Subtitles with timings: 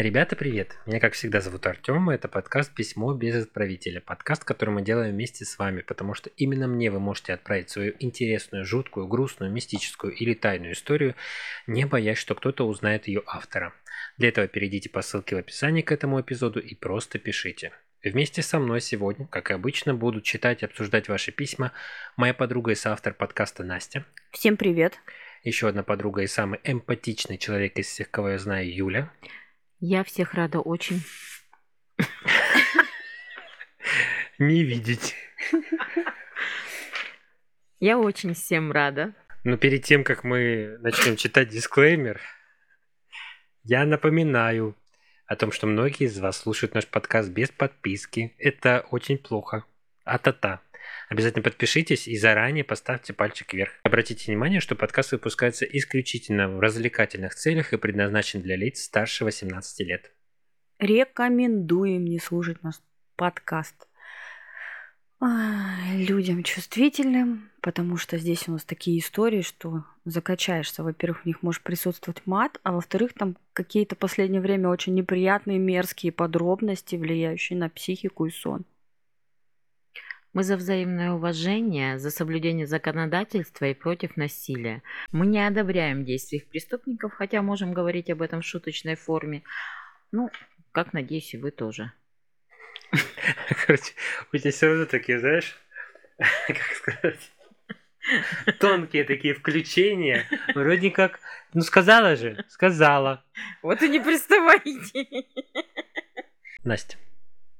[0.00, 0.78] Ребята, привет!
[0.86, 4.00] Меня, как всегда, зовут Артем, и это подкаст «Письмо без отправителя».
[4.00, 7.92] Подкаст, который мы делаем вместе с вами, потому что именно мне вы можете отправить свою
[7.98, 11.16] интересную, жуткую, грустную, мистическую или тайную историю,
[11.66, 13.74] не боясь, что кто-то узнает ее автора.
[14.16, 17.72] Для этого перейдите по ссылке в описании к этому эпизоду и просто пишите.
[18.02, 21.72] Вместе со мной сегодня, как и обычно, будут читать и обсуждать ваши письма
[22.16, 24.06] моя подруга и соавтор подкаста Настя.
[24.30, 24.98] Всем привет.
[25.44, 29.10] Еще одна подруга и самый эмпатичный человек из всех, кого я знаю, Юля.
[29.80, 31.02] Я всех рада очень.
[34.38, 35.14] Не видеть.
[37.78, 39.14] Я очень всем рада.
[39.42, 42.20] Но перед тем, как мы начнем читать дисклеймер,
[43.62, 44.76] я напоминаю
[45.24, 48.34] о том, что многие из вас слушают наш подкаст без подписки.
[48.36, 49.64] Это очень плохо.
[50.04, 50.60] А-та-та.
[51.10, 53.72] Обязательно подпишитесь и заранее поставьте пальчик вверх.
[53.82, 59.80] Обратите внимание, что подкаст выпускается исключительно в развлекательных целях и предназначен для лиц старше 18
[59.80, 60.12] лет.
[60.78, 62.76] Рекомендуем не слушать наш
[63.16, 63.88] подкаст
[65.96, 70.84] людям чувствительным, потому что здесь у нас такие истории, что закачаешься.
[70.84, 76.12] Во-первых, в них может присутствовать мат, а во-вторых, там какие-то последнее время очень неприятные, мерзкие
[76.12, 78.64] подробности, влияющие на психику и сон.
[80.32, 84.82] Мы за взаимное уважение, за соблюдение законодательства и против насилия.
[85.10, 89.42] Мы не одобряем действий преступников, хотя можем говорить об этом в шуточной форме.
[90.12, 90.30] Ну,
[90.72, 91.92] как надеюсь, и вы тоже.
[93.66, 93.92] Короче,
[94.32, 95.56] у тебя все равно такие, знаешь,
[96.46, 97.30] как сказать,
[98.58, 100.26] тонкие такие включения.
[100.54, 101.20] Вроде как,
[101.54, 103.24] ну сказала же, сказала.
[103.62, 105.06] Вот и не приставайте.
[106.64, 106.96] Настя.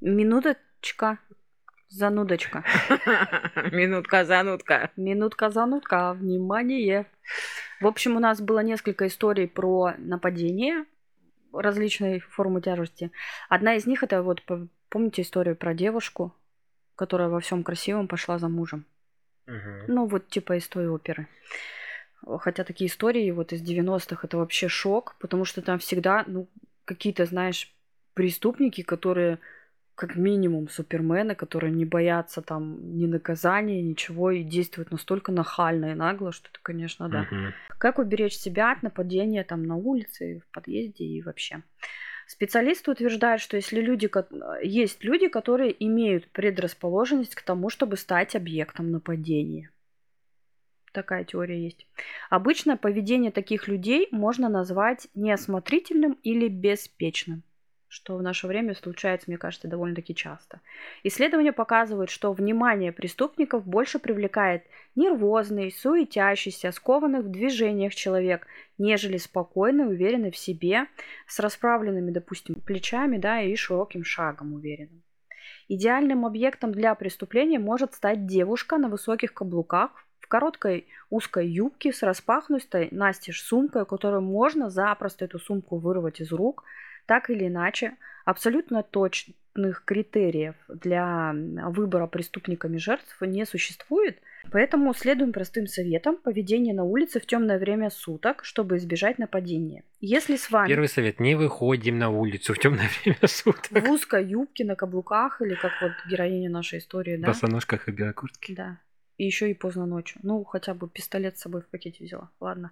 [0.00, 1.18] Минуточка.
[1.91, 2.64] Занудочка.
[3.72, 4.91] Минутка, занудка.
[4.96, 6.12] Минутка, занудка.
[6.14, 7.06] Внимание.
[7.80, 10.84] В общем, у нас было несколько историй про нападение
[11.52, 13.10] различной формы тяжести.
[13.48, 14.41] Одна из них это вот,
[14.88, 16.32] помните историю про девушку,
[16.94, 18.84] которая во всем красивом пошла за мужем?
[19.48, 19.92] Угу.
[19.92, 21.26] Ну, вот типа из той оперы.
[22.25, 26.47] Хотя такие истории вот из 90-х это вообще шок, потому что там всегда, ну,
[26.84, 27.75] какие-то, знаешь,
[28.14, 29.38] преступники, которые
[30.00, 35.94] как минимум супермены, которые не боятся там ни наказания, ничего, и действуют настолько нахально и
[35.94, 37.28] нагло, что это, конечно, да.
[37.31, 37.53] Uh-huh.
[37.77, 41.62] Как уберечь себя от нападения там на улице, в подъезде и вообще.
[42.27, 44.09] Специалисты утверждают, что если люди,
[44.62, 49.71] есть люди, которые имеют предрасположенность к тому, чтобы стать объектом нападения.
[50.93, 51.87] Такая теория есть.
[52.31, 57.43] Обычно поведение таких людей можно назвать неосмотрительным или беспечным
[57.90, 60.60] что в наше время случается, мне кажется, довольно-таки часто.
[61.02, 64.62] Исследования показывают, что внимание преступников больше привлекает
[64.94, 68.46] нервозный, суетящийся, скованный в движениях человек,
[68.78, 70.86] нежели спокойный, уверенный в себе,
[71.26, 75.02] с расправленными, допустим, плечами да, и широким шагом уверенным.
[75.66, 79.90] Идеальным объектом для преступления может стать девушка на высоких каблуках,
[80.20, 86.30] в короткой узкой юбке с распахнутой настежь сумкой, которую можно запросто эту сумку вырвать из
[86.30, 86.62] рук–
[87.06, 94.19] так или иначе, абсолютно точных критериев для выбора преступниками жертв не существует,
[94.50, 99.84] поэтому следуем простым советам поведения на улице в темное время суток, чтобы избежать нападения.
[100.00, 100.69] Если с вами...
[100.69, 103.71] Первый совет, не выходим на улицу в темное время суток.
[103.71, 107.27] В узкой юбке, на каблуках или как вот героиня нашей истории, да?
[107.27, 108.55] В босоножках и белой куртке.
[108.55, 108.78] Да.
[109.19, 110.19] И еще и поздно ночью.
[110.22, 112.31] Ну, хотя бы пистолет с собой в пакете взяла.
[112.41, 112.71] Ладно.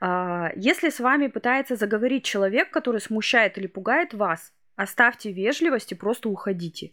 [0.00, 5.96] А, если с вами пытается заговорить человек, который смущает или пугает вас, оставьте вежливость и
[5.96, 6.92] просто уходите.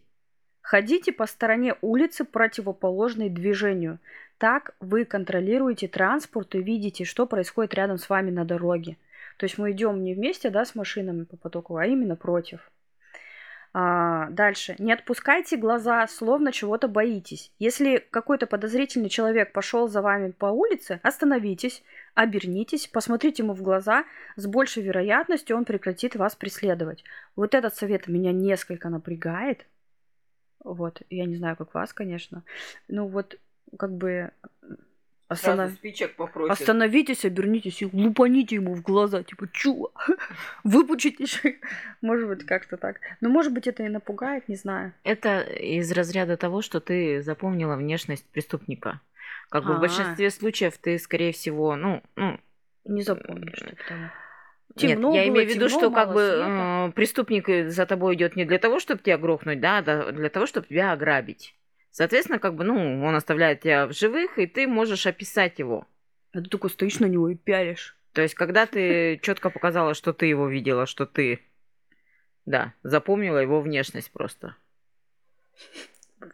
[0.62, 4.00] Ходите по стороне улицы, противоположной движению.
[4.38, 8.97] Так вы контролируете транспорт и видите, что происходит рядом с вами на дороге.
[9.38, 12.72] То есть мы идем не вместе да, с машинами по потоку, а именно против.
[13.74, 14.75] А, дальше.
[14.78, 17.52] Не отпускайте глаза, словно чего-то боитесь.
[17.58, 21.84] Если какой-то подозрительный человек пошел за вами по улице, остановитесь,
[22.16, 24.06] обернитесь, посмотрите ему в глаза.
[24.35, 27.03] С большей вероятностью он прекратит вас преследовать.
[27.35, 29.65] Вот этот совет меня несколько напрягает.
[30.63, 32.44] Вот, я не знаю, как вас, конечно.
[32.88, 33.38] Ну вот,
[33.77, 34.31] как бы
[35.33, 35.71] Останов...
[36.50, 39.24] Остановитесь, обернитесь и лупаните ему в глаза.
[39.24, 39.92] Типа, чё?
[40.63, 41.42] Выпучитесь.
[42.01, 43.00] Может быть, как-то так.
[43.21, 44.94] Но может быть, это и напугает, не знаю.
[45.04, 49.01] Это из разряда того, что ты запомнила внешность преступника.
[49.53, 52.39] Как бы в большинстве случаев ты, скорее всего, ну, ну
[52.85, 54.09] не запомнишь что того.
[54.75, 58.45] Темно Нет, я имею в виду, что как бы э, преступник за тобой идет не
[58.45, 61.53] для того, чтобы тебя грохнуть, да, а для того, чтобы тебя ограбить.
[61.91, 65.85] Соответственно, как бы, ну, он оставляет тебя в живых, и ты можешь описать его.
[66.33, 67.95] А ты только стоишь на него и пялишь.
[68.13, 71.41] То есть, когда ты четко показала, что ты его видела, что ты
[72.47, 74.55] Да, запомнила его внешность просто.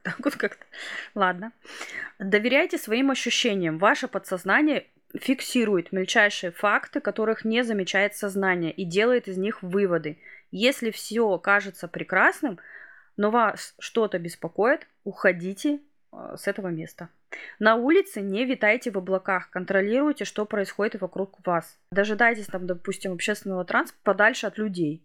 [0.03, 0.65] Так вот как-то.
[1.15, 1.51] Ладно.
[2.19, 3.77] Доверяйте своим ощущениям.
[3.77, 4.87] Ваше подсознание
[5.17, 10.19] фиксирует мельчайшие факты, которых не замечает сознание, и делает из них выводы.
[10.51, 12.59] Если все кажется прекрасным,
[13.17, 15.79] но вас что-то беспокоит, уходите
[16.11, 17.09] э, с этого места.
[17.59, 21.77] На улице не витайте в облаках, контролируйте, что происходит вокруг вас.
[21.91, 25.03] Дожидайтесь там, допустим, общественного транспорта подальше от людей,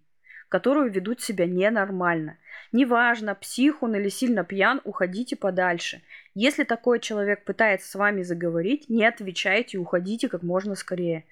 [0.49, 2.38] которые ведут себя ненормально.
[2.73, 6.02] Неважно, псих он или сильно пьян, уходите подальше.
[6.35, 11.25] Если такой человек пытается с вами заговорить, не отвечайте, уходите как можно скорее.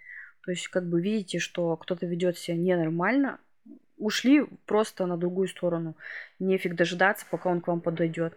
[0.45, 3.39] То есть, как бы видите, что кто-то ведет себя ненормально,
[3.97, 5.97] ушли просто на другую сторону.
[6.39, 8.37] Нефиг дожидаться, пока он к вам подойдет.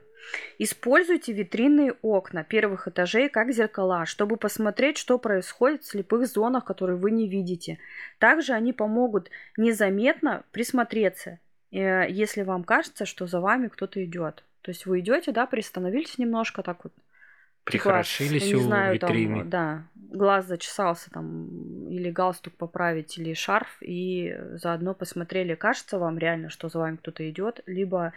[0.58, 6.98] Используйте витринные окна первых этажей как зеркала, чтобы посмотреть, что происходит в слепых зонах, которые
[6.98, 7.78] вы не видите.
[8.20, 11.40] Также они помогут незаметно присмотреться,
[11.72, 14.44] э, если вам кажется, что за вами кто-то идет.
[14.62, 16.94] То есть вы идете, да, приостановились немножко так вот.
[17.66, 19.40] Прихорошились у знаю, витрины.
[19.40, 26.18] Там, да, глаз зачесался там, или галстук поправить, или шарф, и заодно посмотрели, кажется вам
[26.18, 28.14] реально, что за вами кто-то идет, либо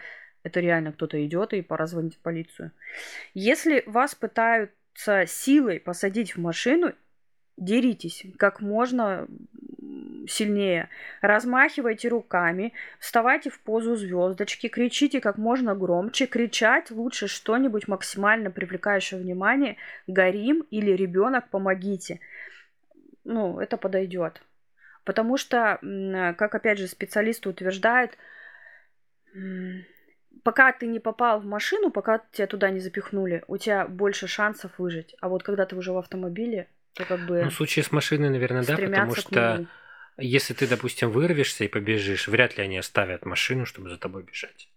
[0.49, 2.71] это реально кто-то идет, и пора звонить в полицию.
[3.33, 6.93] Если вас пытаются силой посадить в машину,
[7.57, 9.27] деритесь как можно
[10.27, 10.89] сильнее.
[11.21, 16.27] Размахивайте руками, вставайте в позу звездочки, кричите как можно громче.
[16.27, 19.77] Кричать лучше что-нибудь максимально привлекающее внимание.
[20.05, 22.19] Горим или ребенок, помогите.
[23.23, 24.41] Ну, это подойдет.
[25.03, 25.79] Потому что,
[26.37, 28.17] как опять же специалисты утверждают,
[30.43, 34.71] пока ты не попал в машину, пока тебя туда не запихнули, у тебя больше шансов
[34.77, 35.15] выжить.
[35.21, 37.43] А вот когда ты уже в автомобиле, то как бы...
[37.43, 39.67] Ну, в случае с машиной, наверное, да, потому что
[40.17, 44.69] если ты, допустим, вырвешься и побежишь, вряд ли они оставят машину, чтобы за тобой бежать.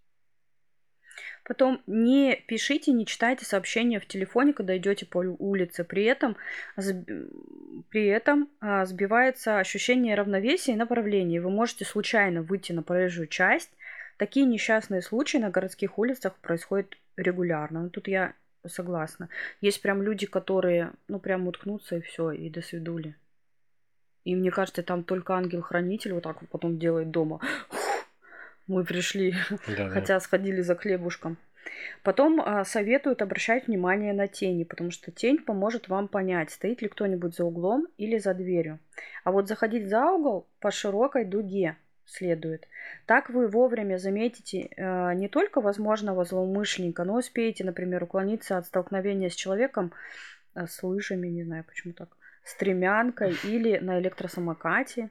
[1.44, 5.82] Потом не пишите, не читайте сообщения в телефоне, когда идете по улице.
[5.82, 6.37] При этом,
[7.91, 11.41] при этом а, сбивается ощущение равновесия и направления.
[11.41, 13.70] Вы можете случайно выйти на проезжую часть.
[14.17, 17.82] Такие несчастные случаи на городских улицах происходят регулярно.
[17.82, 18.35] Ну, тут я
[18.67, 19.29] согласна.
[19.61, 23.17] Есть прям люди, которые, ну, прям уткнутся и все, и до свидули.
[24.25, 27.41] И мне кажется, там только ангел-хранитель вот так вот потом делает дома.
[28.67, 29.35] мы пришли,
[29.76, 31.37] да, хотя сходили за хлебушком.
[32.03, 36.88] Потом а, советуют обращать внимание на тени, потому что тень поможет вам понять, стоит ли
[36.88, 38.79] кто-нибудь за углом или за дверью.
[39.25, 41.76] А вот заходить за угол по широкой дуге
[42.06, 42.69] следует.
[43.06, 49.28] Так вы вовремя заметите э, не только возможного злоумышленника, но успеете, например, уклониться от столкновения
[49.28, 49.93] с человеком
[50.54, 55.10] э, с лыжами, не знаю почему так, стремянкой или на электросамокате.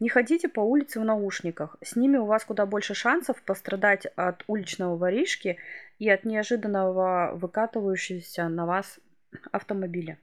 [0.00, 1.76] Не ходите по улице в наушниках.
[1.82, 5.58] С ними у вас куда больше шансов пострадать от уличного воришки
[5.98, 9.00] и от неожиданного выкатывающегося на вас
[9.50, 10.18] автомобиля.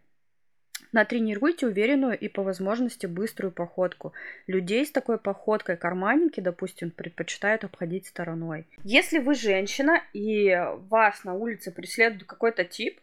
[0.92, 4.14] Натренируйте уверенную и по возможности быструю походку.
[4.48, 8.68] Людей с такой походкой карманники, допустим, предпочитают обходить стороной.
[8.84, 10.58] Если вы женщина и
[10.90, 13.00] вас на улице преследует какой-то тип,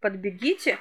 [0.00, 0.78] подбегите,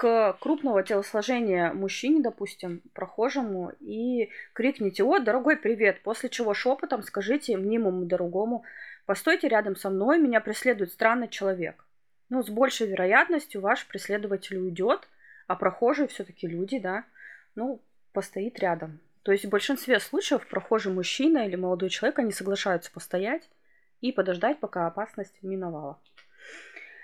[0.00, 7.54] к крупного телосложения мужчине, допустим, прохожему, и крикните «О, дорогой, привет!», после чего шепотом скажите
[7.58, 8.64] мнимому другому
[9.04, 11.84] «Постойте рядом со мной, меня преследует странный человек».
[12.30, 15.06] Ну, с большей вероятностью ваш преследователь уйдет,
[15.50, 17.04] а прохожие все-таки люди, да,
[17.56, 19.00] ну, постоит рядом.
[19.24, 23.50] То есть в большинстве случаев прохожий мужчина или молодой человек, они соглашаются постоять
[24.00, 25.98] и подождать, пока опасность миновала.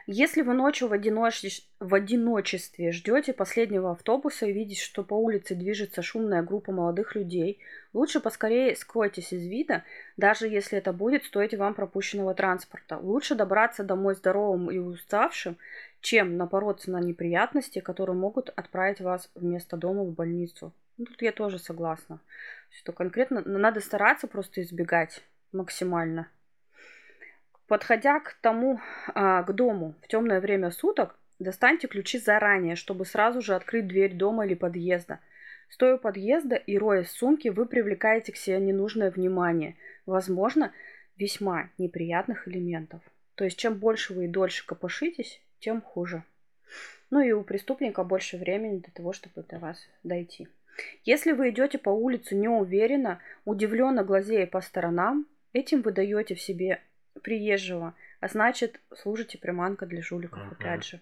[0.08, 1.42] Если вы ночью в, одиноч...
[1.80, 7.58] в одиночестве ждете последнего автобуса и видите, что по улице движется шумная группа молодых людей,
[7.92, 9.82] лучше поскорее скройтесь из вида,
[10.16, 12.98] даже если это будет стоить вам пропущенного транспорта.
[12.98, 15.56] Лучше добраться домой здоровым и уставшим,
[16.00, 20.72] чем напороться на неприятности, которые могут отправить вас вместо дома в больницу.
[20.98, 22.20] Ну, тут я тоже согласна,
[22.70, 25.22] что конкретно надо стараться просто избегать
[25.52, 26.28] максимально.
[27.66, 33.42] Подходя к тому, а, к дому в темное время суток, достаньте ключи заранее, чтобы сразу
[33.42, 35.18] же открыть дверь дома или подъезда.
[35.68, 39.76] Стоя у подъезда и роя сумки, вы привлекаете к себе ненужное внимание,
[40.06, 40.72] возможно,
[41.16, 43.02] весьма неприятных элементов.
[43.34, 46.22] То есть, чем больше вы и дольше копошитесь, тем хуже.
[47.10, 50.48] Ну и у преступника больше времени для того, чтобы до вас дойти.
[51.04, 56.80] Если вы идете по улице неуверенно, удивленно глазея по сторонам, этим вы даете в себе
[57.22, 60.52] приезжего, а значит, служите приманка для жуликов, uh-huh.
[60.52, 61.00] опять же.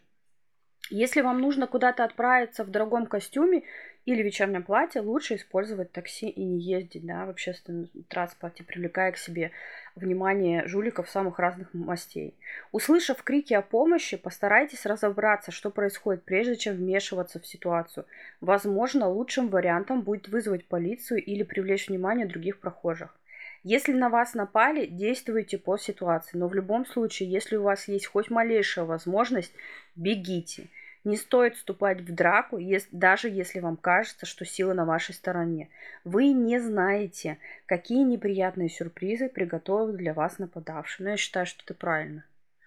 [0.91, 3.63] Если вам нужно куда-то отправиться в дорогом костюме,
[4.05, 9.17] или вечернем платье, лучше использовать такси и не ездить да, в общественном транспорте, привлекая к
[9.17, 9.51] себе
[9.95, 12.35] внимание жуликов самых разных мастей.
[12.71, 18.05] Услышав крики о помощи, постарайтесь разобраться, что происходит, прежде чем вмешиваться в ситуацию.
[18.41, 23.17] Возможно, лучшим вариантом будет вызвать полицию или привлечь внимание других прохожих.
[23.63, 28.07] Если на вас напали, действуйте по ситуации, но в любом случае, если у вас есть
[28.07, 29.55] хоть малейшая возможность,
[29.97, 30.69] бегите.
[31.05, 32.59] Не стоит вступать в драку,
[32.91, 35.69] даже если вам кажется, что сила на вашей стороне.
[36.05, 41.05] Вы не знаете, какие неприятные сюрпризы приготовил для вас нападавший.
[41.05, 42.25] Но я считаю, что это правильно.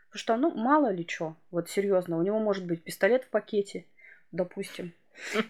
[0.09, 1.35] Потому что, ну, мало ли что.
[1.49, 3.85] Вот серьезно, у него может быть пистолет в пакете,
[4.31, 4.93] допустим.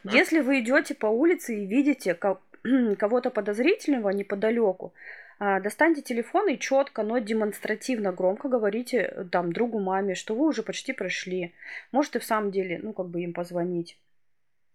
[0.06, 4.94] Если вы идете по улице и видите кого-то подозрительного неподалеку,
[5.40, 10.64] достаньте телефон и четко, но демонстративно громко говорите э, там другу, маме, что вы уже
[10.64, 11.54] почти прошли.
[11.92, 14.00] Может и в самом деле, ну, как бы им позвонить.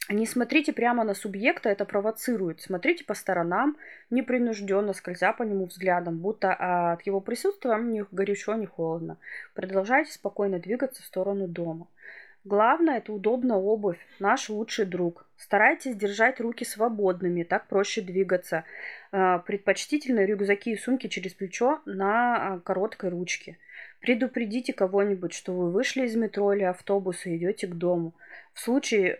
[0.08, 2.60] Не смотрите прямо на субъекта, это провоцирует.
[2.60, 3.76] Смотрите по сторонам,
[4.10, 9.16] непринужденно, скользя по нему взглядом, будто а, от его присутствия вам ни горячо, ни холодно.
[9.54, 11.86] Продолжайте спокойно двигаться в сторону дома.
[12.44, 15.28] Главное– это удобная обувь, наш лучший друг.
[15.36, 18.64] Старайтесь держать руки свободными, так проще двигаться.
[19.12, 23.58] А, предпочтительно рюкзаки и сумки через плечо на а, короткой ручке.
[24.00, 28.12] Предупредите кого-нибудь, что вы вышли из метро или автобуса и идете к дому.
[28.54, 29.18] В случае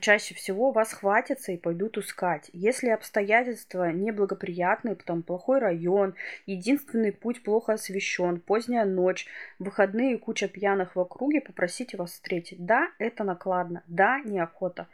[0.00, 2.48] чаще всего вас хватятся и пойдут искать.
[2.52, 6.14] Если обстоятельства неблагоприятные, там плохой район,
[6.46, 9.26] единственный путь плохо освещен, поздняя ночь,
[9.58, 12.64] выходные и куча пьяных в округе, попросите вас встретить.
[12.64, 14.88] Да, это накладно, да, неохота,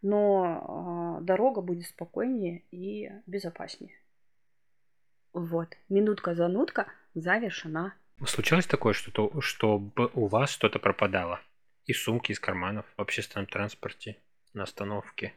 [0.00, 3.98] но э, дорога будет спокойнее и безопаснее.
[5.32, 7.94] Вот, минутка-занутка завершена.
[8.24, 11.40] Случалось такое, что, что у вас что-то пропадало?
[11.84, 14.16] Из сумки, из карманов в общественном транспорте?
[14.56, 15.32] На остановке.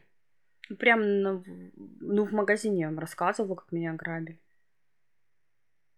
[0.78, 1.44] Прям на,
[2.00, 4.38] ну, в магазине я вам рассказывала, как меня грабили.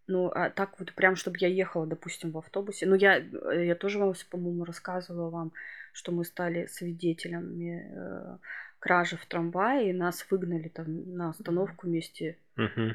[0.09, 2.87] Ну, а так вот прям, чтобы я ехала, допустим, в автобусе.
[2.87, 5.53] Ну, я, я тоже вам, по-моему, рассказывала вам,
[5.93, 8.39] что мы стали свидетелями э,
[8.79, 12.37] кражи в трамвае, и нас выгнали там на остановку вместе.
[12.57, 12.95] Угу.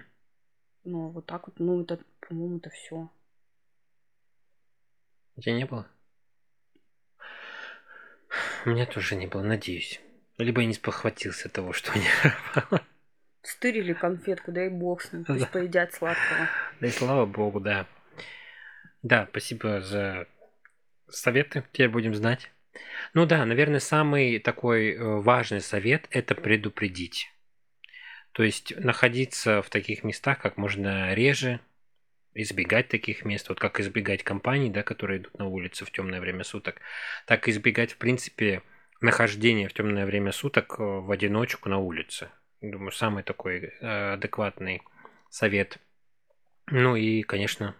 [0.83, 1.59] Ну, вот так вот.
[1.59, 3.09] Ну, это, по-моему, это все.
[5.37, 5.87] У тебя не было?
[8.65, 10.01] У меня тоже не было, надеюсь.
[10.37, 12.25] Либо я не спохватился того, что у них
[13.41, 15.47] Стырили конфетку, дай бог с ним, пусть да.
[15.47, 16.49] поедят сладкого.
[16.79, 17.87] Да и слава богу, да.
[19.01, 20.27] Да, спасибо за
[21.09, 22.51] советы, теперь будем знать.
[23.13, 27.31] Ну да, наверное, самый такой э, важный совет– это предупредить.
[28.33, 31.59] То есть находиться в таких местах как можно реже,
[32.33, 36.43] избегать таких мест, вот как избегать компаний, да, которые идут на улице в темное время
[36.43, 36.81] суток,
[37.25, 38.61] так избегать, в принципе,
[39.01, 42.29] нахождение в темное время суток э, в одиночку на улице.
[42.61, 44.81] Думаю, самый такой э, адекватный
[45.29, 45.77] совет.
[46.69, 47.75] Ну и, конечно,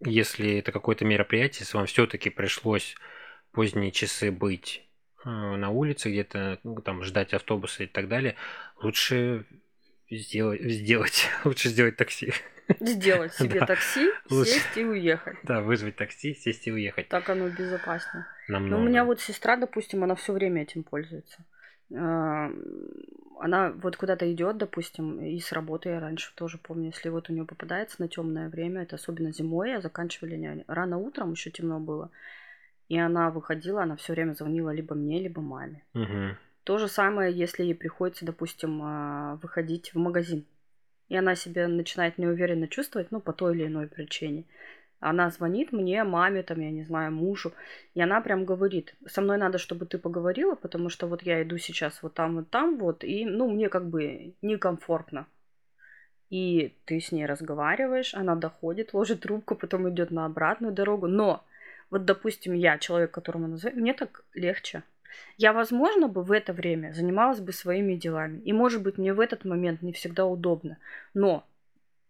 [0.00, 2.96] если это какое-то мероприятие, если вам все-таки пришлось
[3.52, 4.86] поздние часы быть
[5.24, 8.36] э, на улице, где-то ну, там ждать автобуса и так далее,
[8.82, 9.46] лучше
[10.16, 12.32] сделать, сделать, лучше сделать такси.
[12.80, 13.66] Сделать себе да.
[13.66, 14.52] такси, Лучше...
[14.52, 15.36] сесть и уехать.
[15.42, 17.08] Да, вызвать такси, сесть и уехать.
[17.08, 18.26] Так оно безопасно.
[18.48, 18.76] Намного.
[18.76, 21.44] Ну, у меня вот сестра, допустим, она все время этим пользуется.
[21.90, 27.32] Она вот куда-то идет, допустим, и с работы я раньше тоже помню, если вот у
[27.32, 31.78] нее попадается на темное время, это особенно зимой, а заканчивали не рано утром, еще темно
[31.80, 32.10] было.
[32.88, 35.82] И она выходила, она все время звонила либо мне, либо маме.
[35.94, 36.36] Угу.
[36.64, 40.46] То же самое, если ей приходится, допустим, а, выходить в магазин
[41.08, 44.44] и она себя начинает неуверенно чувствовать, ну, по той или иной причине.
[45.00, 47.52] Она звонит мне, маме, там, я не знаю, мужу,
[47.94, 51.58] и она прям говорит, со мной надо, чтобы ты поговорила, потому что вот я иду
[51.58, 55.26] сейчас вот там, вот там, вот, и, ну, мне как бы некомфортно.
[56.30, 61.06] И ты с ней разговариваешь, она доходит, ложит трубку, потом идет на обратную дорогу.
[61.06, 61.44] Но
[61.90, 64.82] вот, допустим, я, человек, которому называю, мне так легче
[65.36, 68.40] я, возможно, бы в это время занималась бы своими делами.
[68.40, 70.78] И, может быть, мне в этот момент не всегда удобно.
[71.14, 71.44] Но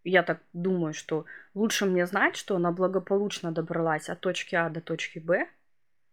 [0.04, 4.80] я так думаю, что лучше мне знать, что она благополучно добралась от точки А до
[4.80, 5.49] точки Б,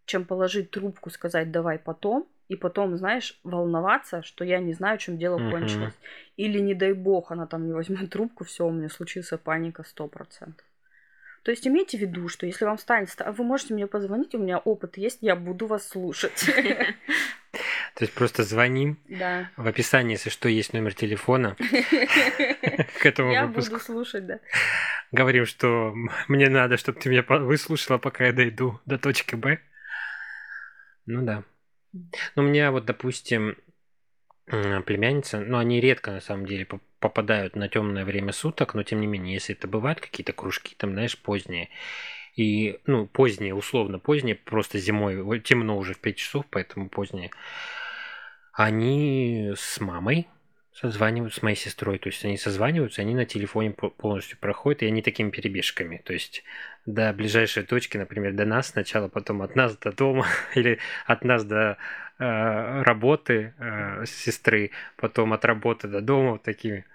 [0.06, 5.18] чем положить трубку, сказать «давай потом», и потом, знаешь, волноваться, что я не знаю, чем
[5.18, 5.94] дело кончилось.
[6.36, 10.08] Или, не дай бог, она там не возьмет трубку, все, у меня случится паника сто
[10.10, 10.66] процентов.
[11.44, 13.10] То есть имейте в виду, что если вам станет...
[13.26, 16.46] Вы можете мне позвонить, у меня опыт есть, я буду вас слушать.
[17.96, 18.98] То есть просто звоним.
[19.10, 19.50] Да.
[19.58, 21.56] В описании, если что, есть номер телефона
[23.00, 24.40] к этому Я буду слушать, да.
[25.12, 25.94] Говорим, что
[26.28, 29.60] мне надо, чтобы ты меня выслушала, пока я дойду до точки Б.
[31.08, 31.44] Ну да.
[31.92, 33.58] Ну, у меня вот, допустим,
[34.52, 36.68] племянница, ну, они редко, на самом деле,
[37.00, 40.92] попадают на темное время суток, но, тем не менее, если это бывают какие-то кружки, там,
[40.92, 41.70] знаешь, поздние,
[42.36, 47.32] и, ну, поздние, условно поздние, просто зимой, темно уже в 5 часов, поэтому поздние,
[48.54, 50.28] они с мамой
[50.74, 55.02] созваниваются с моей сестрой, то есть они созваниваются, они на телефоне полностью проходят, и они
[55.02, 56.44] такими перебежками, то есть
[56.86, 61.44] до ближайшей точки, например, до нас сначала, потом от нас до дома, или от нас
[61.44, 61.78] до
[62.22, 66.86] работы э, сестры, потом от работы до дома, вот такими.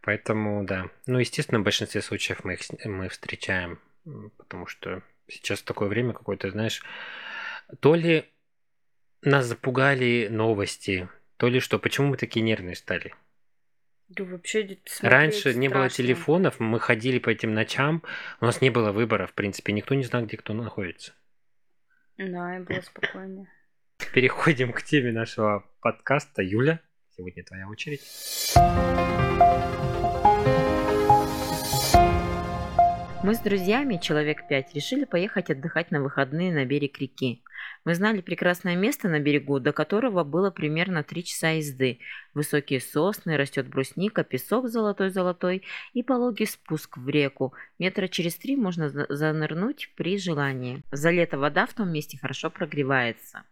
[0.00, 0.90] Поэтому, да.
[1.06, 3.80] Ну, естественно, в большинстве случаев мы их мы встречаем,
[4.36, 6.82] потому что сейчас такое время какое-то, знаешь,
[7.80, 8.26] то ли
[9.22, 11.78] нас запугали новости, то ли что.
[11.78, 13.14] Почему мы такие нервные стали?
[14.08, 15.58] Да вообще Раньше страшно.
[15.58, 18.02] не было телефонов, мы ходили по этим ночам,
[18.40, 21.14] у нас не было выбора, в принципе, никто не знал, где кто находится.
[22.18, 23.48] Да, и было спокойнее.
[24.14, 26.42] Переходим к теме нашего подкаста.
[26.42, 26.80] Юля,
[27.16, 28.00] сегодня твоя очередь.
[33.24, 37.42] Мы с друзьями, человек пять, решили поехать отдыхать на выходные на берег реки.
[37.84, 41.98] Мы знали прекрасное место на берегу, до которого было примерно три часа езды.
[42.34, 47.54] Высокие сосны, растет брусника, песок золотой-золотой и пологий спуск в реку.
[47.78, 50.82] Метра через три можно занырнуть при желании.
[50.92, 53.44] За лето вода в том месте хорошо прогревается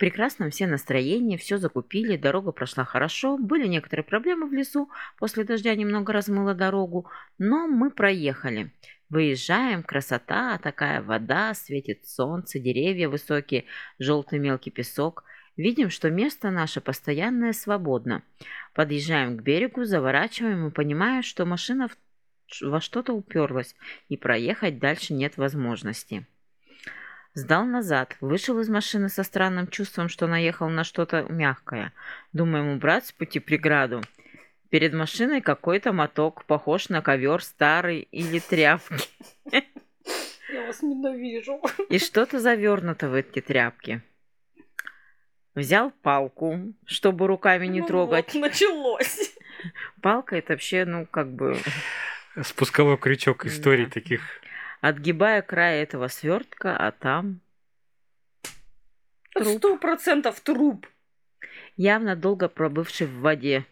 [0.00, 4.88] прекрасном все настроение, все закупили, дорога прошла хорошо, были некоторые проблемы в лесу,
[5.18, 8.72] после дождя немного размыло дорогу, но мы проехали.
[9.10, 13.66] Выезжаем, красота, такая вода, светит солнце, деревья высокие,
[13.98, 15.24] желтый мелкий песок.
[15.58, 18.22] Видим, что место наше постоянное свободно.
[18.72, 21.90] Подъезжаем к берегу, заворачиваем и понимаем, что машина
[22.62, 23.76] во что-то уперлась,
[24.08, 26.26] и проехать дальше нет возможности.
[27.34, 31.92] Сдал назад, вышел из машины со странным чувством, что наехал на что-то мягкое.
[32.32, 34.02] Думаем убрать с пути преграду.
[34.68, 39.08] Перед машиной какой-то моток, похож на ковер старый или тряпки.
[40.52, 41.60] Я вас ненавижу.
[41.88, 44.02] И что-то завернуто в эти тряпки.
[45.54, 48.34] Взял палку, чтобы руками не ну трогать.
[48.34, 49.32] Вот, началось.
[50.00, 51.58] Палка это вообще, ну, как бы...
[52.42, 53.92] Спусковой крючок историй да.
[53.92, 54.22] таких
[54.80, 57.40] отгибая край этого свертка, а там...
[59.40, 60.86] Сто процентов труп.
[61.76, 63.64] Явно долго пробывший в воде.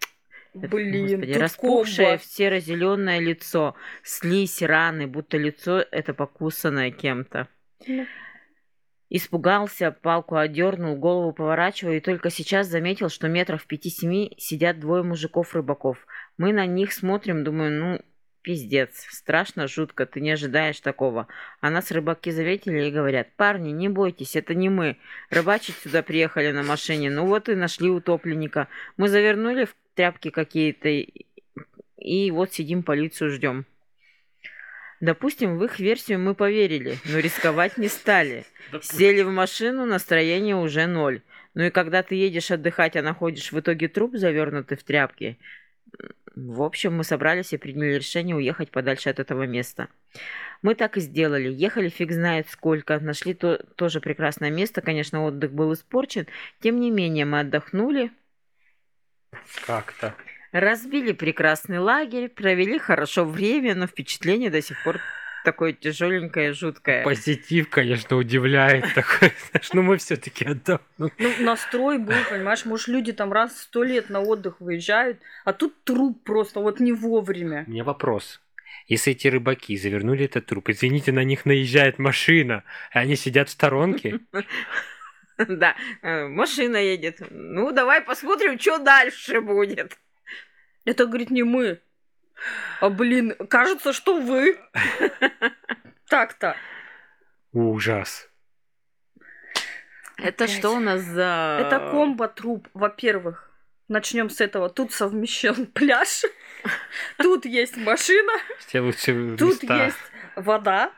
[0.55, 2.23] Блин, Господи, распухшее комбо.
[2.25, 7.49] серо-зеленое лицо, слизь, раны, будто лицо это покусанное кем-то.
[7.87, 8.07] Ну.
[9.11, 15.03] Испугался, палку одернул, голову поворачивая, и только сейчас заметил, что метров в пяти-семи сидят двое
[15.03, 16.07] мужиков-рыбаков.
[16.37, 18.01] Мы на них смотрим, думаю, ну,
[18.43, 19.07] Пиздец.
[19.11, 20.07] Страшно, жутко.
[20.07, 21.29] Ты не ожидаешь такого.
[21.61, 24.97] А нас рыбаки заветили и говорят, парни, не бойтесь, это не мы.
[25.31, 27.11] Рыбачить сюда приехали на машине.
[27.11, 28.69] Ну вот и нашли утопленника.
[28.97, 30.89] Мы завернули в тряпки какие-то
[31.99, 33.67] и вот сидим, полицию ждем.
[35.01, 38.45] Допустим, в их версию мы поверили, но рисковать не стали.
[38.81, 41.23] Сели в машину, настроение уже ноль.
[41.55, 45.39] Ну и когда ты едешь отдыхать, а находишь в итоге труп, завернутый в тряпки,
[46.47, 49.89] в общем, мы собрались и приняли решение уехать подальше от этого места.
[50.63, 51.51] Мы так и сделали.
[51.51, 53.01] Ехали фиг знает сколько.
[53.01, 54.81] Нашли то, тоже прекрасное место.
[54.81, 56.29] Конечно, отдых был испорчен.
[56.61, 58.13] Тем не менее, мы отдохнули.
[59.67, 60.15] Как-то.
[60.53, 65.01] Разбили прекрасный лагерь, провели хорошо время, но впечатление до сих пор
[65.49, 67.05] такое тяжеленькое, жуткое.
[67.05, 69.33] Позитив, конечно, удивляет такой.
[69.73, 71.13] Ну, мы все-таки отдохнули.
[71.17, 75.55] Ну, настрой был, понимаешь, может, люди там раз в сто лет на отдых выезжают, а
[75.55, 77.65] тут труп просто вот не вовремя.
[77.67, 78.43] У меня вопрос.
[78.89, 82.63] Если эти рыбаки завернули этот труп, извините, на них наезжает машина,
[82.95, 84.21] и они сидят в сторонке.
[85.47, 87.23] Да, э, машина едет.
[87.31, 89.97] Ну, давай посмотрим, что дальше будет.
[90.85, 91.81] Это, говорит, не мы.
[92.81, 94.59] А, блин, кажется, что вы.
[96.09, 96.57] Так-то.
[97.53, 98.29] Ужас.
[100.17, 101.59] Это что у нас за...
[101.61, 103.51] Это комбо-труп, во-первых.
[103.89, 104.69] Начнем с этого.
[104.69, 106.25] Тут совмещен пляж,
[107.17, 108.33] тут есть машина,
[109.39, 109.97] тут есть
[110.37, 110.93] вода,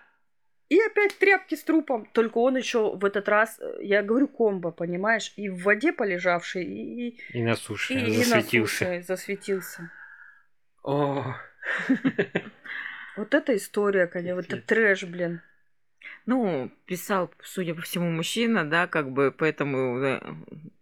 [0.68, 2.06] и опять тряпки с трупом.
[2.06, 7.20] Только он еще в этот раз, я говорю, комбо, понимаешь, и в воде полежавший, и,
[7.32, 8.84] и на суше и, засветился.
[8.84, 9.92] И на суше засветился.
[10.82, 11.34] О.
[13.16, 15.42] Вот эта история, конечно, вот это трэш, блин.
[16.26, 20.22] Ну, писал, судя по всему, мужчина, да, как бы, поэтому да,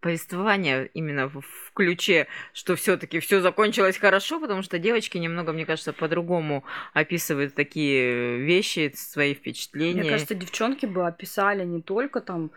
[0.00, 5.64] повествование именно в, в ключе, что все-таки все закончилось хорошо, потому что девочки немного, мне
[5.64, 10.02] кажется, по-другому описывают такие вещи, свои впечатления.
[10.02, 12.50] Мне кажется, девчонки бы описали не только там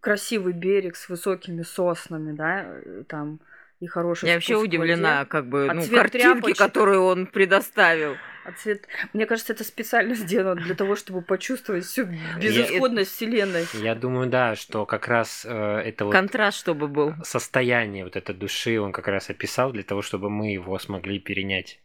[0.00, 3.40] красивый берег с высокими соснами, да, э, там
[3.80, 5.30] и хороший Я вообще удивлена, воде.
[5.30, 6.58] как бы, а ну, картинки, тряпочек...
[6.58, 8.16] которые он предоставил.
[8.44, 8.86] А цвет...
[9.12, 12.06] Мне кажется, это специально сделано для того, чтобы почувствовать всю
[12.40, 13.14] безысходность я...
[13.16, 13.64] Вселенной.
[13.74, 16.12] Я думаю, да, что как раз э, это вот...
[16.12, 17.14] Контраст, чтобы был.
[17.22, 21.80] Состояние вот этой души он как раз описал для того, чтобы мы его смогли перенять.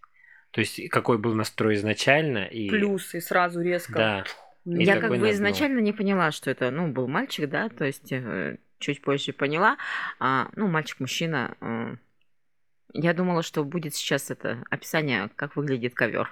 [0.51, 2.69] То есть какой был настрой изначально и...
[2.69, 3.93] Плюс, и сразу резко...
[3.93, 4.23] Да.
[4.65, 8.11] И я как бы изначально не поняла, что это, ну, был мальчик, да, то есть
[8.11, 9.77] э, чуть позже поняла.
[10.19, 11.55] А, ну, мальчик-мужчина.
[11.61, 11.95] Э,
[12.93, 16.29] я думала, что будет сейчас это описание, как выглядит ковер.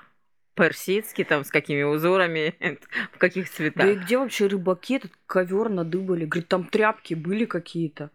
[0.56, 2.56] Персидский, там, с какими узорами,
[3.14, 3.86] в каких цветах.
[3.86, 6.26] Да и где вообще рыбаки этот ковер надыбали?
[6.26, 8.12] Говорит, там тряпки были какие-то.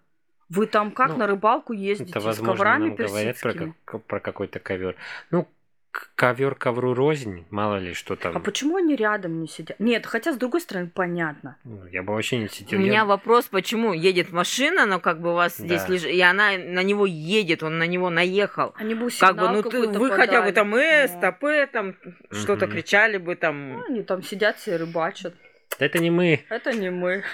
[0.50, 4.20] Вы там как ну, на рыбалку ездите это, возможно, с коврами нам говорят про, про
[4.20, 4.94] какой-то ковер.
[5.30, 5.48] Ну,
[6.14, 8.36] ковер ковру рознь, мало ли что там.
[8.36, 9.78] А почему они рядом не сидят?
[9.80, 11.56] Нет, хотя с другой стороны понятно.
[11.64, 12.78] Ну, я бы вообще не сидел.
[12.78, 13.04] У меня я...
[13.04, 15.66] вопрос, почему едет машина, но как бы у вас да.
[15.66, 18.74] здесь лежит, и она на него едет, он на него наехал.
[18.76, 20.10] Они бы как бы, ну ты, вы подали.
[20.10, 21.18] хотя бы там э, да.
[21.18, 22.34] стопы, там угу.
[22.34, 23.74] что-то кричали бы там.
[23.74, 25.34] Ну, они там сидят все рыбачат.
[25.78, 26.44] Это не мы.
[26.48, 27.24] Это не мы.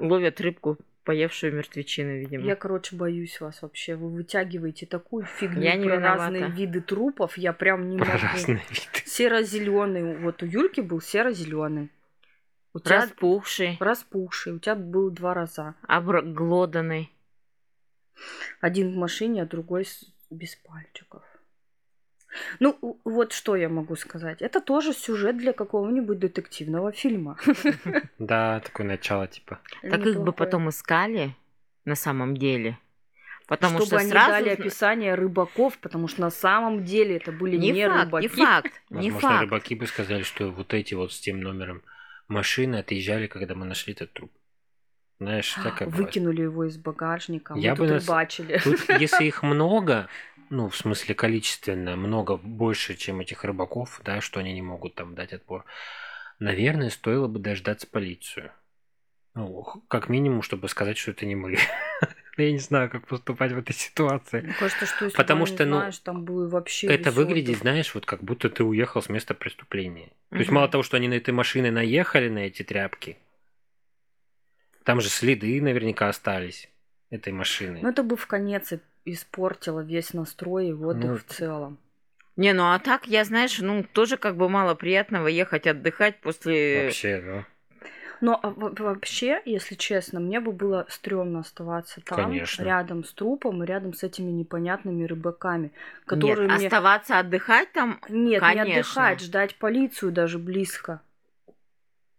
[0.00, 2.44] Ловят рыбку поевшую мертвечину, видимо.
[2.44, 3.94] Я, короче, боюсь вас вообще.
[3.94, 6.22] Вы вытягиваете такую фигню я не про виновата.
[6.24, 7.38] разные виды трупов.
[7.38, 8.18] Я прям не про могу.
[8.18, 9.06] Разные виды.
[9.06, 10.16] Серо-зеленый.
[10.18, 11.90] Вот у Юльки был серо-зеленый.
[12.74, 13.76] У тебя распухший.
[13.80, 14.52] Распухший.
[14.54, 15.76] У тебя был два раза.
[15.82, 17.12] Обглоданный.
[18.60, 19.86] Один в машине, а другой
[20.30, 21.22] без пальчиков.
[22.60, 24.42] Ну, вот что я могу сказать.
[24.42, 27.36] Это тоже сюжет для какого-нибудь детективного фильма.
[28.18, 29.58] Да, такое начало типа.
[29.82, 31.34] Так их бы потом искали
[31.84, 32.78] на самом деле.
[33.46, 34.30] Потому Чтобы что они сразу...
[34.30, 38.22] дали описание рыбаков, потому что на самом деле это были не, не факт, рыбаки.
[38.22, 39.40] Не факт, не Возможно, факт.
[39.42, 41.82] рыбаки бы сказали, что вот эти вот с тем номером
[42.26, 44.32] машины отъезжали, когда мы нашли этот труп.
[45.20, 48.06] Знаешь, так как Выкинули его из багажника, Я мы бы тут нас...
[48.06, 48.60] бачили.
[48.62, 50.08] Тут, если их много,
[50.50, 55.14] ну, в смысле количественно, много больше, чем этих рыбаков, да, что они не могут там
[55.14, 55.64] дать отпор,
[56.38, 58.52] наверное, стоило бы дождаться полицию.
[59.34, 61.58] Ну, как минимум, чтобы сказать, что это не мы.
[62.38, 64.40] Я не знаю, как поступать в этой ситуации.
[64.42, 68.04] Мне кажется, что если Потому что, ну, знаешь, там было вообще это выглядит, знаешь, вот
[68.06, 70.10] как будто ты уехал с места преступления.
[70.30, 73.18] То есть мало того, что они на этой машине наехали на эти тряпки,
[74.84, 76.70] там же следы наверняка остались
[77.10, 77.80] этой машины.
[77.82, 78.72] Ну, это бы в конец
[79.06, 81.78] испортило весь настрой и отдых ну, в целом.
[82.36, 86.84] Не, ну а так, я, знаешь, ну, тоже как бы мало приятного ехать отдыхать после...
[86.84, 87.44] Вообще, да.
[88.20, 92.62] Но а, вообще, если честно, мне бы было стрёмно оставаться там, Конечно.
[92.62, 95.72] рядом с трупом и рядом с этими непонятными рыбаками,
[96.06, 96.66] которые Нет, мне...
[96.66, 98.00] оставаться отдыхать там?
[98.08, 98.64] Нет, Конечно.
[98.64, 101.00] не отдыхать, ждать полицию даже близко.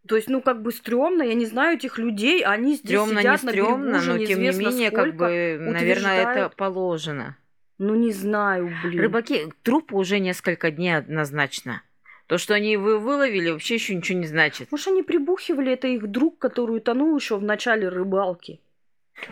[0.07, 3.43] То есть, ну, как бы стрёмно, я не знаю этих людей, они здесь стрёмно, сидят
[3.43, 7.37] не стрёмно, на берегу но тем не менее, сколько, как бы, наверное, это положено.
[7.77, 9.01] Ну, не знаю, блин.
[9.01, 11.83] Рыбаки, трупы уже несколько дней однозначно.
[12.25, 14.71] То, что они вы выловили, вообще еще ничего не значит.
[14.71, 18.59] Может, они прибухивали, это их друг, который утонул еще в начале рыбалки.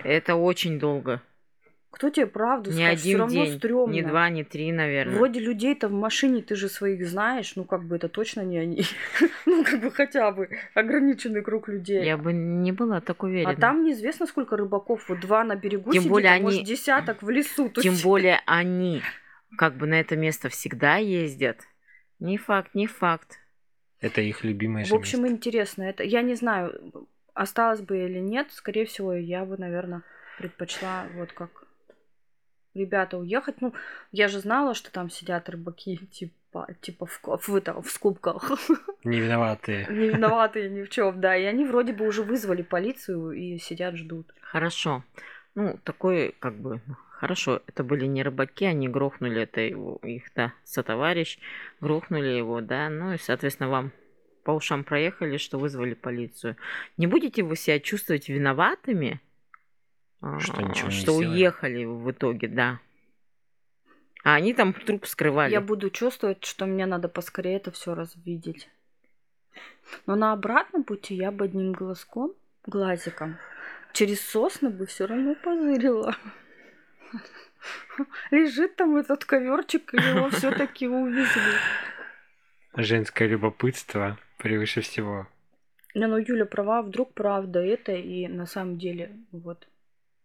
[0.04, 1.22] Это очень долго.
[1.96, 3.00] Кто тебе правду не скажет?
[3.00, 3.94] Один Все равно день, стрёмно.
[3.94, 5.16] Не два, не три, наверное.
[5.16, 8.84] Вроде людей-то в машине ты же своих знаешь, ну как бы это точно не они.
[9.46, 12.04] ну как бы хотя бы ограниченный круг людей.
[12.04, 13.52] Я бы не была так уверена.
[13.52, 15.08] А там неизвестно сколько рыбаков.
[15.08, 16.44] Вот два на берегу Тем сидит, более а они...
[16.44, 17.70] может десяток в лесу.
[17.70, 19.02] Тем более они
[19.58, 21.62] как бы на это место всегда ездят.
[22.20, 23.40] Не факт, не факт.
[24.02, 25.34] Это их любимое В общем, место.
[25.34, 25.84] интересно.
[25.84, 28.48] Это я не знаю, осталось бы или нет.
[28.52, 30.02] Скорее всего, я бы, наверное,
[30.38, 31.65] предпочла вот как
[32.76, 33.62] ребята уехать.
[33.62, 33.74] Ну,
[34.12, 38.52] я же знала, что там сидят рыбаки, типа, типа в, в, это, в скобках.
[39.04, 39.88] Не виноватые.
[39.90, 41.36] Не виноватые ни в чем, да.
[41.36, 44.34] И они вроде бы уже вызвали полицию и сидят, ждут.
[44.42, 45.04] Хорошо.
[45.56, 50.54] Ну, такой, как бы, хорошо, это были не рыбаки, они грохнули это его, их, да,
[50.66, 51.40] сотоварищ,
[51.80, 53.92] грохнули его, да, ну и, соответственно, вам
[54.44, 56.58] по ушам проехали, что вызвали полицию.
[56.98, 59.22] Не будете вы себя чувствовать виноватыми,
[60.40, 62.80] что, ничего не что уехали в итоге, да.
[64.24, 65.52] А они там труп скрывали.
[65.52, 68.70] Я буду чувствовать, что мне надо поскорее это все развидеть.
[70.08, 72.34] Но на обратном пути я бы одним глазком,
[72.66, 73.38] глазиком,
[73.94, 76.16] через сосны бы все равно позырила.
[78.32, 81.54] Лежит там этот коверчик, и его все-таки увезли.
[82.76, 85.28] Женское любопытство превыше всего.
[85.94, 89.68] Не, ну Юля права, вдруг правда это, и на самом деле, вот,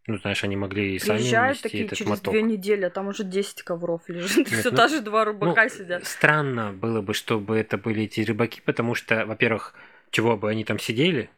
[0.06, 2.32] ну, знаешь, они могли и сами Приезжают такие этот через моток.
[2.32, 4.48] две недели, а там уже 10 ковров лежит.
[4.48, 6.06] Все ну, та же два рыбака ну, сидят.
[6.06, 9.74] Странно было бы, чтобы это были эти рыбаки, потому что, во-первых,
[10.10, 11.30] чего бы они там сидели,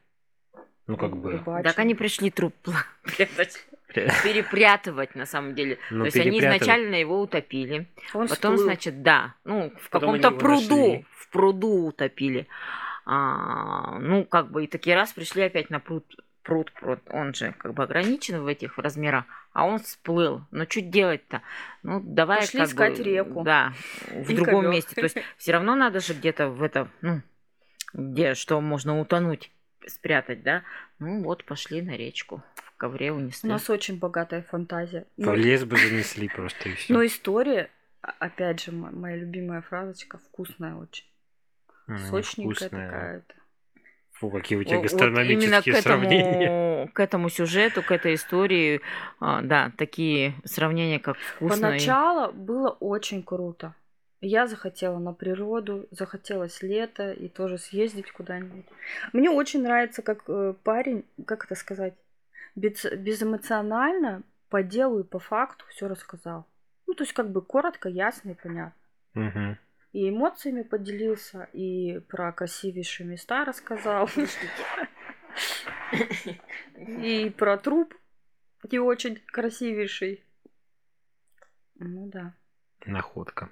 [0.87, 1.33] Ну, как бы.
[1.33, 1.65] Рыбачим.
[1.65, 2.55] Так они пришли труп
[3.03, 3.67] прятать.
[3.93, 5.79] Перепрятывать, на самом деле.
[5.91, 7.89] Ну, То есть они изначально его утопили.
[8.15, 8.59] Он потом, всплыл.
[8.59, 11.07] значит, да, ну, в каком-то пруду, нашли.
[11.11, 12.47] в пруду утопили.
[13.05, 16.05] А, ну, как бы и такие раз пришли опять на пруд,
[16.43, 20.43] пруд, пруд, он же как бы ограничен в этих размерах, а он всплыл.
[20.51, 21.43] Но что делать-то?
[21.83, 23.43] Ну, давай Пошли как искать бы, реку.
[23.43, 23.73] Да,
[24.11, 24.73] в и другом ковёк.
[24.73, 24.95] месте.
[24.95, 27.23] То есть все равно надо же где-то в это, ну,
[27.93, 29.51] где что можно утонуть,
[29.87, 30.63] спрятать, да?
[30.99, 32.43] Ну вот, пошли на речку.
[32.55, 33.49] В ковре унесли.
[33.49, 35.07] У нас очень богатая фантазия.
[35.17, 36.93] В ну, лес бы занесли просто и все.
[36.93, 41.07] Но история, опять же, моя любимая фразочка, вкусная очень.
[42.09, 43.35] Сочненькая такая-то.
[44.23, 46.87] Фу, какие у тебя гастрономические вот именно к этому, сравнения.
[46.93, 48.81] К этому сюжету, к этой истории,
[49.19, 51.57] а, да, такие сравнения, как вкусно.
[51.57, 53.75] Поначалу было очень круто.
[54.21, 58.65] Я захотела на природу, захотелось лето и тоже съездить куда-нибудь.
[59.13, 61.95] Мне очень нравится, как э, парень, как это сказать,
[62.55, 66.47] без, безэмоционально, по делу и по факту все рассказал.
[66.87, 68.75] Ну, то есть как бы коротко, ясно и понятно.
[69.17, 69.57] Угу
[69.93, 74.09] и эмоциями поделился, и про красивейшие места рассказал.
[76.77, 77.95] И про труп,
[78.71, 80.25] и очень красивейший.
[81.77, 82.35] Ну да.
[82.87, 83.51] Находка.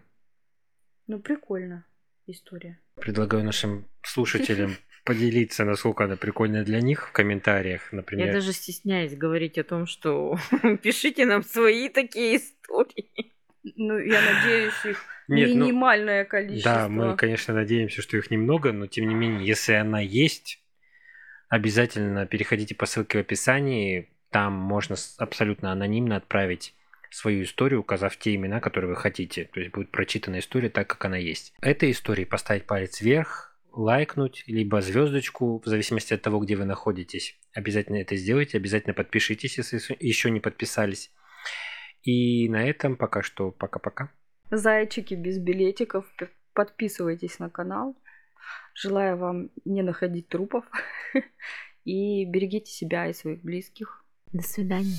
[1.07, 1.85] Ну, прикольно
[2.27, 2.81] история.
[2.97, 8.29] Предлагаю нашим слушателям поделиться, насколько она прикольная для них в комментариях, например.
[8.29, 10.39] Я даже стесняюсь говорить о том, что
[10.83, 13.35] пишите нам свои такие истории.
[13.63, 15.05] Ну, я надеюсь, их
[15.37, 16.73] Нет, ну, минимальное ну, количество.
[16.73, 20.63] Да, мы, конечно, надеемся, что их немного, но тем не менее, если она есть,
[21.49, 24.11] обязательно переходите по ссылке в описании.
[24.31, 26.75] Там можно абсолютно анонимно отправить
[27.11, 29.45] свою историю, указав те имена, которые вы хотите.
[29.53, 31.53] То есть будет прочитана история так, как она есть.
[31.61, 37.39] Этой истории поставить палец вверх, лайкнуть, либо звездочку, в зависимости от того, где вы находитесь.
[37.53, 41.11] Обязательно это сделайте, обязательно подпишитесь, если еще не подписались.
[42.03, 44.11] И на этом пока что пока-пока.
[44.51, 46.05] Зайчики без билетиков,
[46.55, 47.97] подписывайтесь на канал.
[48.75, 50.65] Желаю вам не находить трупов.
[51.85, 54.05] И берегите себя и своих близких.
[54.33, 54.97] До свидания.